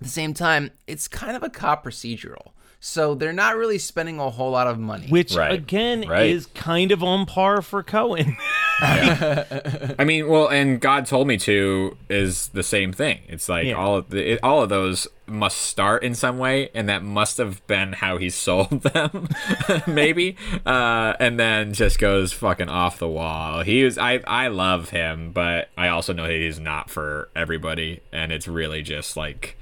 [0.00, 2.52] at the same time, it's kind of a cop procedural.
[2.80, 5.08] So they're not really spending a whole lot of money.
[5.08, 6.30] Which again right.
[6.30, 8.36] is kind of on par for Cohen.
[8.80, 13.20] I mean, well, and God told me to is the same thing.
[13.28, 13.74] It's like Yeah.
[13.74, 17.38] all of the, it, all of those must start in some way, and that must
[17.38, 19.28] have been how he sold them,
[19.86, 20.36] maybe.
[20.64, 23.62] Uh, and then just goes fucking off the wall.
[23.62, 28.00] He was I I love him, but I also know that he's not for everybody,
[28.12, 29.56] and it's really just like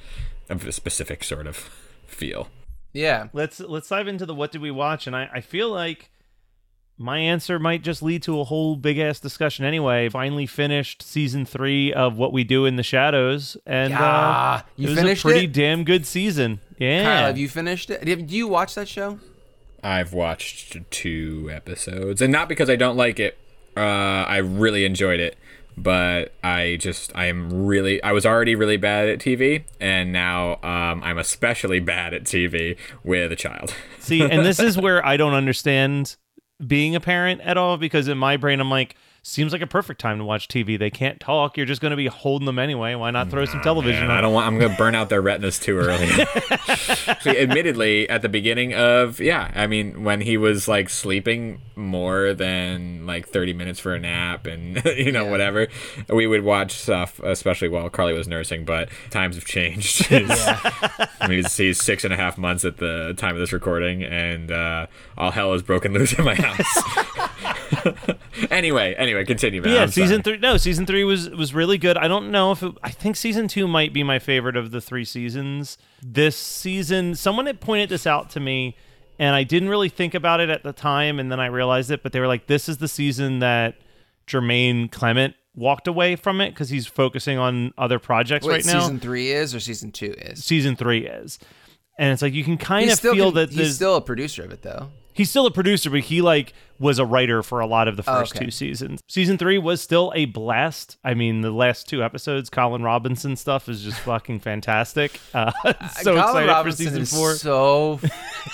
[0.48, 1.56] a specific sort of
[2.06, 2.48] feel.
[2.92, 3.28] Yeah.
[3.32, 6.10] Let's let's dive into the what did we watch, and I, I feel like
[6.98, 10.08] my answer might just lead to a whole big ass discussion anyway.
[10.08, 14.02] Finally finished season three of What We Do in the Shadows, and Yeah.
[14.02, 15.52] uh, You it was finished a pretty it?
[15.52, 16.60] damn good season.
[16.78, 18.04] Yeah, Kyle, have you finished it?
[18.04, 19.18] Did- Do you watch that show?
[19.82, 23.36] I've watched two episodes, and not because I don't like it.
[23.76, 25.36] Uh, I really enjoyed it,
[25.76, 30.54] but I just I am really I was already really bad at TV, and now
[30.62, 33.74] um, I'm especially bad at TV with a child.
[34.00, 36.16] See, and this is where I don't understand
[36.64, 37.76] being a parent at all?
[37.76, 40.78] Because in my brain I'm like, seems like a perfect time to watch TV.
[40.78, 41.56] They can't talk.
[41.56, 42.94] You're just going to be holding them anyway.
[42.94, 44.18] Why not throw some television Man, on?
[44.18, 44.46] I don't want.
[44.46, 46.06] I'm gonna burn out their retinas too early.
[47.20, 52.32] See, admittedly, at the beginning of yeah, I mean, when he was like sleeping more
[52.34, 55.66] than like 30 minutes for a nap, and you know whatever,
[56.08, 58.64] we would watch stuff, especially while Carly was nursing.
[58.64, 60.06] But times have changed.
[60.10, 64.04] I mean, he's, he's six and a half months at the time of this recording,
[64.04, 64.86] and uh,
[65.18, 67.55] all hell is broken loose in my house.
[68.50, 69.72] anyway, anyway, continue, man.
[69.74, 70.36] yeah, I'm season sorry.
[70.36, 70.38] three.
[70.38, 71.96] No, season three was was really good.
[71.96, 74.80] I don't know if it, I think season two might be my favorite of the
[74.80, 75.78] three seasons.
[76.02, 78.76] This season, someone had pointed this out to me,
[79.18, 82.02] and I didn't really think about it at the time, and then I realized it.
[82.02, 83.76] But they were like, "This is the season that
[84.26, 88.80] Jemaine Clement walked away from it because he's focusing on other projects Wait, right now."
[88.80, 90.44] season three is or season two is?
[90.44, 91.38] season three is.
[91.98, 94.02] And it's like you can kind He's of still feel con- that he's still a
[94.02, 94.90] producer of it though.
[95.16, 98.02] He's still a producer, but he like was a writer for a lot of the
[98.06, 98.44] Oh, first okay.
[98.44, 99.00] two seasons.
[99.08, 100.98] Season three was still a blast.
[101.02, 105.18] I mean, the last two episodes, Colin Robinson stuff is just fucking fantastic.
[105.34, 105.50] Uh,
[106.02, 107.34] so Colin excited Robinson for season four.
[107.34, 108.00] So,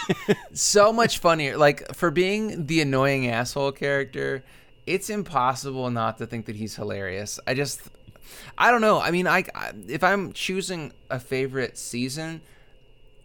[0.53, 1.57] so much funnier.
[1.57, 4.43] Like for being the annoying asshole character,
[4.87, 7.39] it's impossible not to think that he's hilarious.
[7.47, 7.81] I just,
[8.59, 9.01] I don't know.
[9.01, 12.41] I mean, I I- if I'm choosing a favorite season.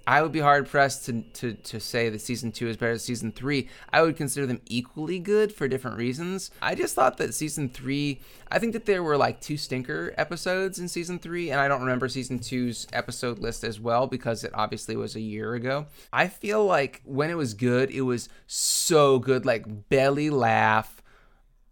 [0.08, 3.00] I would be hard pressed to, to, to say that season two is better than
[3.00, 3.68] season three.
[3.92, 6.50] I would consider them equally good for different reasons.
[6.62, 10.80] I just thought that season three, I think that there were like two stinker episodes
[10.80, 14.52] in season three, and I don't remember season two's episode list as well because it
[14.54, 15.88] obviously was a year ago.
[16.14, 20.97] I feel like when it was good, it was so good, like belly laugh.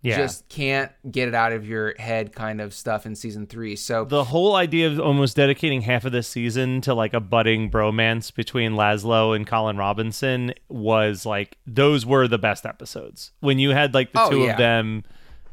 [0.05, 0.17] Yeah.
[0.17, 3.75] Just can't get it out of your head kind of stuff in season three.
[3.75, 7.71] So the whole idea of almost dedicating half of this season to like a budding
[7.71, 13.31] bromance between Laszlo and Colin Robinson was like those were the best episodes.
[13.39, 14.51] When you had like the Oh, two yeah.
[14.51, 15.03] of them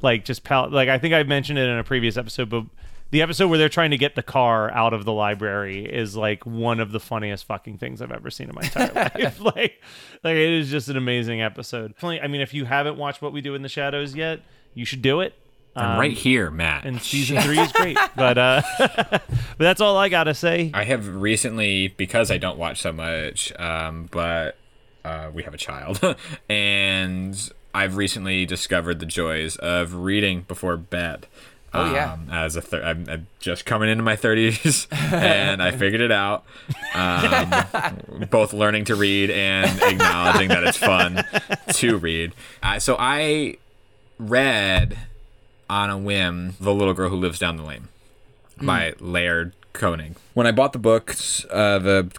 [0.02, 2.64] like just pal like I think I mentioned it in a previous episode but
[3.12, 6.44] the episode where they're trying to get the car out of the library is like
[6.44, 9.38] one of the funniest fucking things I've ever seen in my entire life.
[9.40, 9.80] Like,
[10.24, 11.94] like it is just an amazing episode.
[11.94, 14.40] Definitely- I mean, if you haven't watched What We Do in the Shadows yet,
[14.74, 15.34] you should do it.
[15.76, 16.84] I'm Um, right here, Matt.
[16.84, 19.22] And season three is great, but uh, but
[19.58, 20.70] that's all I gotta say.
[20.74, 24.58] I have recently, because I don't watch so much, um, but
[25.04, 25.98] uh, we have a child,
[26.50, 31.26] and I've recently discovered the joys of reading before bed.
[31.74, 32.12] Oh, yeah.
[32.12, 36.12] Um, as a thir- I'm, I'm just coming into my 30s, and I figured it
[36.12, 36.44] out.
[36.94, 41.24] Um, both learning to read and acknowledging that it's fun
[41.74, 42.32] to read.
[42.62, 43.56] Uh, so I
[44.18, 44.98] read
[45.70, 47.88] on a whim The Little Girl Who Lives Down the Lane
[48.60, 50.16] by Laird Koenig.
[50.34, 52.10] When I bought the books, uh, the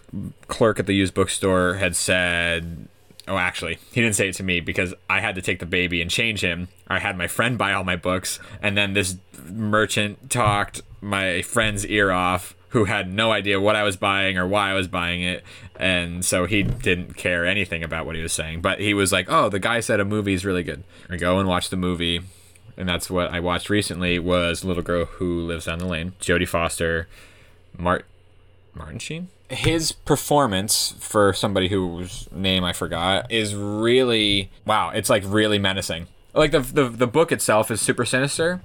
[0.48, 2.88] clerk at the used bookstore had said,
[3.26, 6.02] Oh, actually, he didn't say it to me because I had to take the baby
[6.02, 6.68] and change him.
[6.88, 9.16] I had my friend buy all my books, and then this
[9.48, 14.46] merchant talked my friend's ear off who had no idea what I was buying or
[14.46, 15.44] why I was buying it.
[15.76, 18.62] And so he didn't care anything about what he was saying.
[18.62, 20.82] But he was like, Oh, the guy said a movie is really good.
[21.08, 22.22] I go and watch the movie
[22.76, 26.12] and that's what I watched recently was Little Girl Who Lives Down the Lane.
[26.20, 27.08] Jodie Foster,
[27.76, 28.04] Mart
[28.74, 29.28] Martin Sheen.
[29.50, 34.90] His performance for somebody whose name I forgot is really wow.
[34.90, 36.08] It's like really menacing.
[36.32, 38.60] Like the the the book itself is super sinister,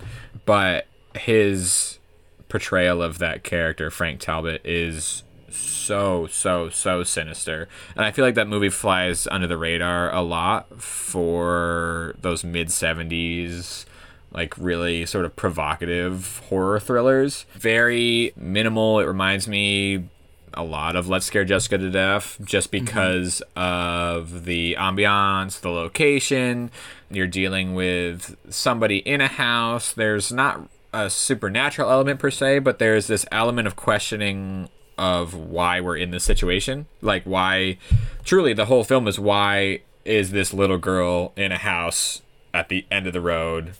[0.45, 1.99] but his
[2.47, 8.35] portrayal of that character Frank Talbot is so so so sinister and i feel like
[8.35, 13.85] that movie flies under the radar a lot for those mid 70s
[14.31, 20.07] like really sort of provocative horror thrillers very minimal it reminds me
[20.53, 22.85] a lot of let's scare jessica to death just mm-hmm.
[22.85, 26.71] because of the ambiance the location
[27.09, 32.79] you're dealing with somebody in a house there's not a supernatural element per se but
[32.79, 36.85] there's this element of questioning of why we're in this situation.
[37.01, 37.77] Like why
[38.23, 42.21] truly the whole film is why is this little girl in a house
[42.53, 43.73] at the end of the road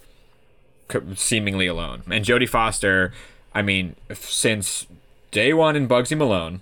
[1.16, 2.04] seemingly alone.
[2.10, 3.14] And Jodie Foster,
[3.54, 4.88] I mean, since
[5.32, 6.62] day 1 in Bugsy Malone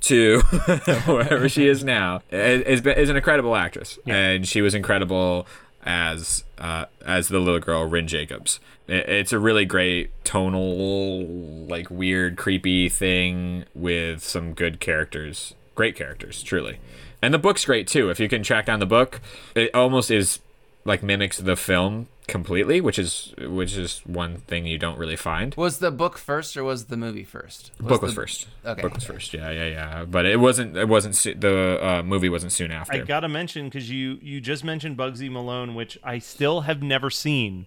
[0.00, 0.40] to
[1.06, 3.98] wherever she is now is, is, an incredible actress.
[4.06, 5.46] And she was incredible
[5.84, 8.60] as uh, as the little girl Rynn Jacobs.
[8.86, 11.26] It, it's a really great tonal,
[11.66, 15.54] like weird, creepy thing with some good characters.
[15.74, 16.78] Great characters, truly.
[17.20, 18.10] And the book's great too.
[18.10, 19.20] If you can track down the book,
[19.54, 20.40] it almost is
[20.84, 25.54] like mimics the film completely, which is which is one thing you don't really find.
[25.56, 27.72] Was the book first or was the movie first?
[27.78, 28.46] book was the- first.
[28.64, 28.82] Okay.
[28.82, 29.34] Book was first.
[29.34, 30.04] Yeah, yeah, yeah.
[30.04, 30.76] But it wasn't.
[30.76, 31.16] It wasn't.
[31.16, 32.94] Su- the uh, movie wasn't soon after.
[32.94, 37.10] I gotta mention because you you just mentioned Bugsy Malone, which I still have never
[37.10, 37.66] seen.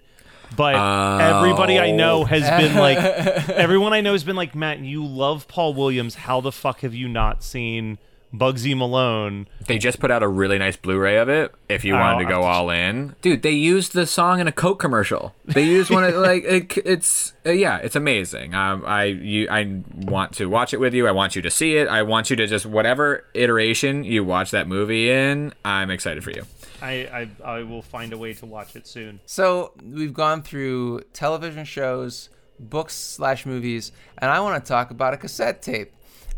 [0.55, 5.05] But everybody I know has been like, everyone I know has been like, Matt, you
[5.05, 6.15] love Paul Williams.
[6.15, 7.97] How the fuck have you not seen
[8.33, 9.47] Bugsy Malone?
[9.67, 11.53] They just put out a really nice Blu-ray of it.
[11.69, 14.47] If you Oh, wanted to go I'll- all in, dude, they used the song in
[14.47, 15.33] a Coke commercial.
[15.45, 18.53] They used one of like it, it's uh, yeah, it's amazing.
[18.53, 21.07] Um, I you I want to watch it with you.
[21.07, 21.87] I want you to see it.
[21.87, 25.53] I want you to just whatever iteration you watch that movie in.
[25.63, 26.43] I'm excited for you.
[26.81, 29.19] I, I I will find a way to watch it soon.
[29.25, 35.13] So we've gone through television shows, books slash movies, and I want to talk about
[35.13, 35.91] a cassette tape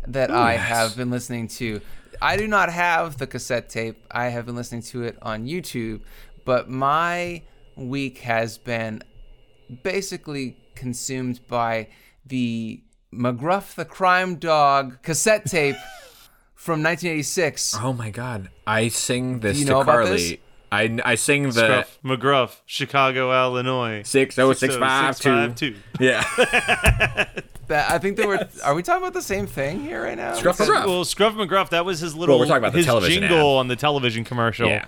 [0.06, 0.68] that I yes.
[0.68, 1.80] have been listening to.
[2.22, 4.04] I do not have the cassette tape.
[4.10, 6.00] I have been listening to it on YouTube,
[6.44, 7.42] but my
[7.76, 9.02] week has been
[9.82, 11.88] basically consumed by
[12.26, 12.82] the
[13.12, 15.76] McGruff the Crime Dog cassette tape
[16.54, 17.76] from 1986.
[17.80, 20.10] Oh my god, I sing this you to know about Carly.
[20.10, 20.34] this?
[20.72, 24.02] I I sing the Scruff McGruff, Chicago, Illinois.
[24.04, 25.50] six oh six five two.
[25.58, 26.04] 60652.
[26.04, 27.24] Yeah.
[27.70, 28.48] That I think they were.
[28.64, 30.34] Are we talking about the same thing here right now?
[30.34, 30.86] Scruff McGruff.
[30.86, 33.60] Well, Scruff McGruff, that was his little we're talking about the his television jingle ad.
[33.60, 34.68] on the television commercial.
[34.68, 34.86] Yeah.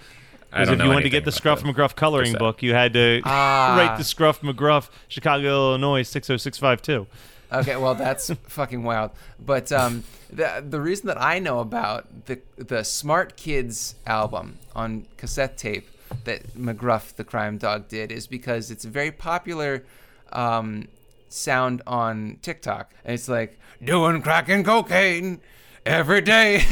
[0.51, 2.93] Because if know you wanted to get the Scruff the McGruff coloring book, you had
[2.95, 3.77] to Ah.
[3.79, 7.07] write the Scruff McGruff, Chicago, Illinois, 60652.
[7.53, 9.13] Okay, well that's fucking wild.
[9.39, 15.07] But um, the the reason that I know about the the Smart Kids album on
[15.17, 15.89] cassette tape
[16.25, 19.85] that McGruff the Crime Dog did is because it's a very popular
[20.33, 20.89] um,
[21.33, 25.41] sound on TikTok, and it's like doing crack and cocaine
[25.85, 26.63] every day.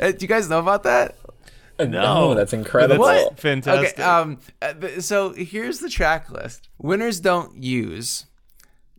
[0.00, 1.16] Uh, Do you guys know about that?
[1.78, 3.04] No, that's incredible.
[3.04, 3.94] That's fantastic.
[3.98, 6.68] Okay, um, uh, so here's the track list.
[6.78, 8.26] Winners don't use.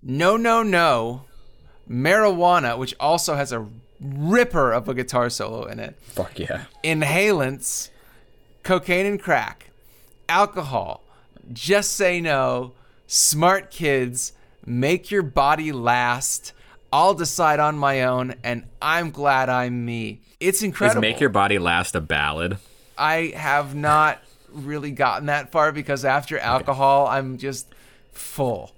[0.01, 1.24] No, no, no.
[1.89, 3.67] Marijuana, which also has a
[4.01, 5.95] ripper of a guitar solo in it.
[6.01, 6.65] Fuck yeah.
[6.84, 7.89] Inhalants,
[8.63, 9.70] cocaine and crack,
[10.28, 11.03] alcohol,
[11.53, 12.74] just say no,
[13.07, 14.34] smart kids,
[14.66, 16.53] Make your body last.
[16.91, 20.22] I'll decide on my own, and I'm glad I'm me.
[20.39, 21.03] It's incredible.
[21.03, 21.11] Is.
[21.13, 22.57] Make Your Body Last a ballad?
[22.97, 27.68] I have not really gotten that far because after alcohol, I'm just
[28.13, 28.74] full.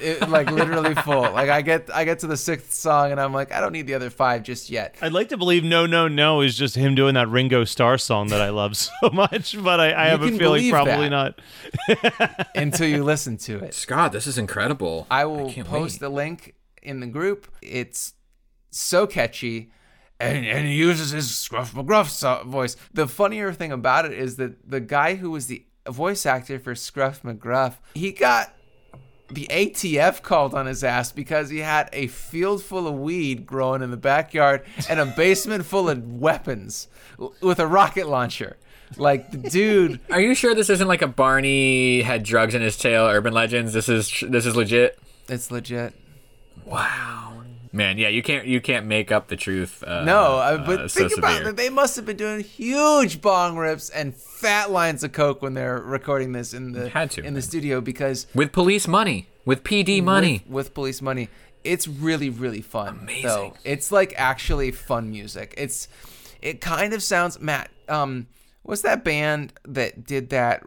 [0.00, 1.22] It, like literally full.
[1.22, 3.86] Like I get I get to the sixth song and I'm like, I don't need
[3.86, 4.96] the other five just yet.
[5.02, 8.28] I'd like to believe No No No is just him doing that Ringo Starr song
[8.28, 11.36] that I love so much, but I, I have a feeling probably that.
[12.28, 12.48] not.
[12.54, 13.74] Until you listen to it.
[13.74, 15.06] Scott, this is incredible.
[15.10, 16.00] I will can't post wait.
[16.00, 17.46] the link in the group.
[17.62, 18.14] It's
[18.70, 19.70] so catchy.
[20.18, 22.76] And, and he uses his Scruff McGruff voice.
[22.92, 26.74] The funnier thing about it is that the guy who was the voice actor for
[26.74, 28.54] Scruff McGruff, he got
[29.30, 33.82] the ATF called on his ass because he had a field full of weed growing
[33.82, 36.88] in the backyard and a basement full of weapons
[37.40, 38.56] with a rocket launcher.
[38.96, 42.76] Like the dude, Are you sure this isn't like a Barney had drugs in his
[42.76, 43.04] tail?
[43.06, 43.72] Urban Legends.
[43.72, 44.98] This is this is legit.
[45.28, 45.94] it's legit.
[47.72, 49.82] Man, yeah, you can't you can't make up the truth.
[49.84, 51.50] Uh, No, uh, but uh, so think about severe.
[51.50, 51.56] it.
[51.56, 55.78] They must have been doing huge bong rips and fat lines of coke when they're
[55.80, 60.02] recording this in the Had to, in the studio because with police money, with PD
[60.02, 60.42] money.
[60.46, 61.28] with, with police money.
[61.62, 63.00] It's really really fun.
[63.02, 63.22] Amazing.
[63.22, 63.54] Though.
[63.64, 65.54] It's like actually fun music.
[65.56, 65.86] It's
[66.42, 67.70] it kind of sounds Matt.
[67.88, 68.26] Um,
[68.62, 70.64] what's that band that did that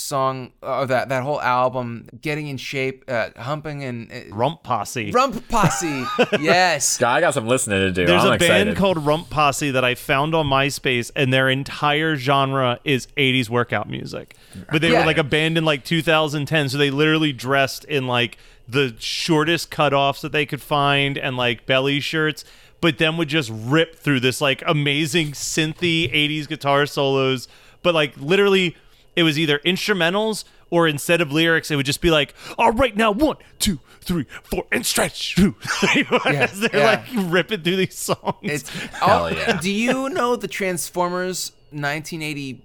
[0.00, 2.08] song or that that whole album?
[2.20, 5.10] Getting in shape, uh, humping and uh, Rump Posse.
[5.10, 6.04] Rump Posse.
[6.40, 6.86] yes.
[6.88, 8.06] Scott, I got some listening to do.
[8.06, 8.64] There's I'm a excited.
[8.66, 13.48] band called Rump Posse that I found on MySpace, and their entire genre is 80s
[13.48, 14.36] workout music.
[14.70, 15.00] But they Yeah.
[15.00, 18.38] were like a band in like 2010, so they literally dressed in like
[18.68, 22.44] the shortest cutoffs that they could find and like belly shirts,
[22.80, 27.48] but then would just rip through this like amazing synthy 80s guitar solos.
[27.82, 28.76] But like literally,
[29.16, 32.96] it was either instrumentals or instead of lyrics, it would just be like, all right,
[32.96, 35.38] now one, two, three, four, and stretch.
[35.84, 36.84] As they're yeah.
[36.84, 38.36] like ripping through these songs.
[38.42, 39.58] It's Hell oh, yeah.
[39.60, 42.62] Do you know the Transformers 1986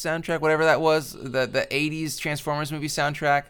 [0.00, 3.44] soundtrack, whatever that was, the the 80s Transformers movie soundtrack?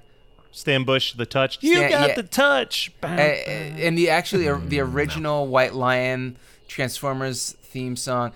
[0.50, 1.62] Stan Bush, the touch.
[1.62, 2.14] You Stan- got yeah.
[2.14, 2.90] the touch.
[3.02, 6.36] And the actually the mm, original White Lion
[6.68, 8.32] Transformers theme song.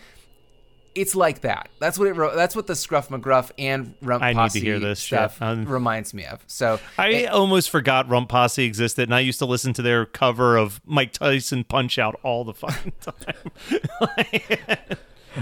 [0.95, 1.69] It's like that.
[1.79, 2.15] That's what it.
[2.17, 5.41] Wrote, that's what the Scruff McGruff and Rump I need to Posse hear this stuff
[5.41, 6.43] Um, reminds me of.
[6.47, 10.57] So I almost forgot Rump Posse existed, and I used to listen to their cover
[10.57, 14.97] of Mike Tyson Punch Out all the fucking time.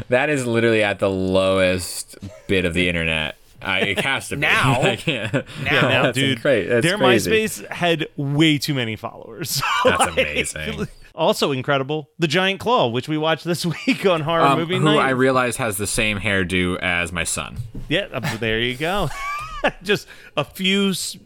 [0.08, 3.36] That is literally at the lowest bit of the internet.
[3.62, 4.40] I, it has to be.
[4.42, 4.80] Now?
[4.82, 5.32] I can't.
[5.64, 6.66] Yeah, now, that's dude, great.
[6.66, 7.30] That's their crazy.
[7.30, 9.60] MySpace had way too many followers.
[9.84, 10.88] That's Like, amazing.
[11.14, 14.84] Also incredible, the Giant Claw, which we watched this week on Horror Um, Movie who
[14.84, 14.98] Night.
[14.98, 17.58] I realize has the same hairdo as my son.
[17.88, 19.08] yeah, there you go.
[19.82, 20.06] Just
[20.36, 20.90] a few.
[20.90, 21.16] s-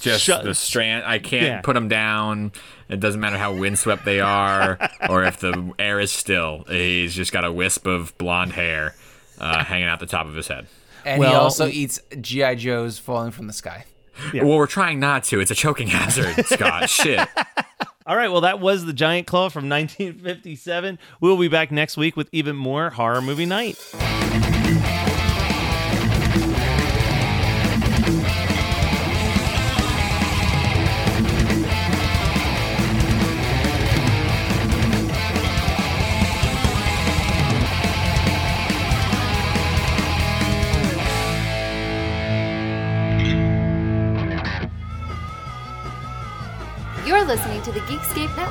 [0.00, 1.04] Just shut- the strand.
[1.06, 1.60] I can't Yeah.
[1.60, 2.52] put them down.
[2.88, 4.78] It doesn't matter how windswept they are,
[5.08, 6.64] or if the air is still.
[6.68, 8.94] He's just got a wisp of blonde hair
[9.38, 10.66] uh, hanging out the top of his head.
[11.04, 13.84] and he also eats GI Joes falling from the sky.
[14.32, 15.40] Well, we're trying not to.
[15.40, 16.88] It's a choking hazard, Scott.
[16.90, 17.26] Shit.
[18.06, 20.98] All right, well, that was the Giant Claw from 1957.
[21.20, 23.78] We'll be back next week with even more Horror Movie Night.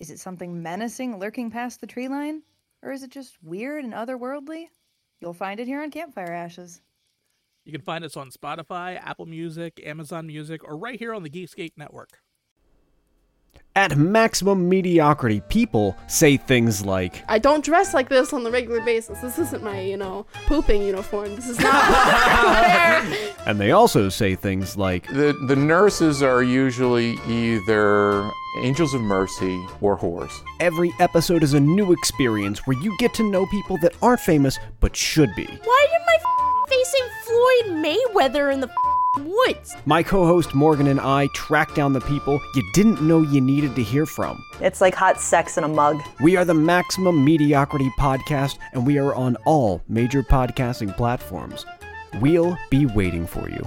[0.00, 2.42] Is it something menacing lurking past the tree line?
[2.82, 4.68] Or is it just weird and otherworldly?
[5.20, 6.80] You'll find it here on Campfire Ashes.
[7.66, 11.28] You can find us on Spotify, Apple Music, Amazon Music, or right here on the
[11.28, 12.22] Geekscape Network.
[13.76, 18.80] At Maximum Mediocrity, people say things like, I don't dress like this on the regular
[18.80, 19.20] basis.
[19.20, 21.36] This isn't my, you know, pooping uniform.
[21.36, 23.34] This is not what I wear.
[23.46, 28.28] and they also say things like, The, the nurses are usually either
[28.58, 30.32] angels of mercy or whores.
[30.60, 34.58] Every episode is a new experience where you get to know people that aren't famous
[34.80, 35.46] but should be.
[35.64, 39.76] Why am I f- facing Floyd Mayweather in the f- woods.
[39.86, 43.74] My co host Morgan and I track down the people you didn't know you needed
[43.76, 44.42] to hear from.
[44.60, 46.00] It's like hot sex in a mug.
[46.20, 51.66] We are the Maximum Mediocrity Podcast, and we are on all major podcasting platforms.
[52.20, 53.66] We'll be waiting for you.